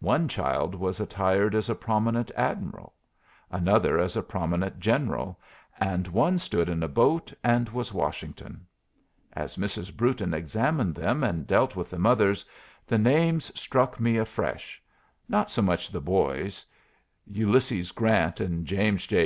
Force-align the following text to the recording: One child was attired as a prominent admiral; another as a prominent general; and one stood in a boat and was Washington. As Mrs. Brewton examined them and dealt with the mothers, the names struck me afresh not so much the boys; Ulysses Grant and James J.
One 0.00 0.28
child 0.28 0.74
was 0.74 1.00
attired 1.00 1.54
as 1.54 1.70
a 1.70 1.74
prominent 1.74 2.30
admiral; 2.36 2.92
another 3.50 3.98
as 3.98 4.16
a 4.18 4.22
prominent 4.22 4.78
general; 4.78 5.40
and 5.80 6.06
one 6.08 6.36
stood 6.38 6.68
in 6.68 6.82
a 6.82 6.88
boat 6.88 7.32
and 7.42 7.70
was 7.70 7.90
Washington. 7.90 8.66
As 9.32 9.56
Mrs. 9.56 9.90
Brewton 9.96 10.34
examined 10.34 10.94
them 10.94 11.24
and 11.24 11.46
dealt 11.46 11.74
with 11.74 11.88
the 11.88 11.98
mothers, 11.98 12.44
the 12.86 12.98
names 12.98 13.50
struck 13.58 13.98
me 13.98 14.18
afresh 14.18 14.82
not 15.26 15.48
so 15.48 15.62
much 15.62 15.88
the 15.90 16.02
boys; 16.02 16.66
Ulysses 17.26 17.92
Grant 17.92 18.40
and 18.42 18.66
James 18.66 19.06
J. 19.06 19.20